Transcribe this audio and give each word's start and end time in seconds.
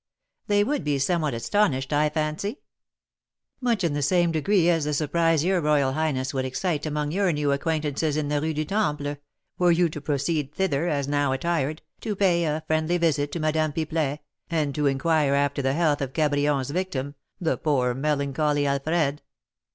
They 0.47 0.63
would 0.63 0.83
be 0.83 0.97
somewhat 0.97 1.35
astonished, 1.35 1.93
I 1.93 2.09
fancy." 2.09 2.61
"Much 3.59 3.83
in 3.83 3.93
the 3.93 4.01
same 4.01 4.31
degree 4.31 4.67
as 4.67 4.85
the 4.85 4.95
surprise 4.95 5.43
your 5.45 5.61
royal 5.61 5.91
highness 5.93 6.33
would 6.33 6.43
excite 6.43 6.87
among 6.87 7.11
your 7.11 7.31
new 7.31 7.51
acquaintances 7.51 8.17
in 8.17 8.27
the 8.27 8.41
Rue 8.41 8.55
du 8.55 8.65
Temple, 8.65 9.17
were 9.59 9.71
you 9.71 9.89
to 9.89 10.01
proceed 10.01 10.55
thither, 10.55 10.87
as 10.87 11.07
now 11.07 11.33
attired, 11.33 11.83
to 11.99 12.15
pay 12.15 12.45
a 12.45 12.63
friendly 12.65 12.97
visit 12.97 13.31
to 13.33 13.39
Madame 13.39 13.73
Pipelet, 13.73 14.21
and 14.49 14.73
to 14.73 14.87
inquire 14.87 15.35
after 15.35 15.61
the 15.61 15.73
health 15.73 16.01
of 16.01 16.13
Cabrion's 16.13 16.71
victim, 16.71 17.13
the 17.39 17.57
poor 17.59 17.93
melancholy 17.93 18.65
Alfred!" 18.65 19.21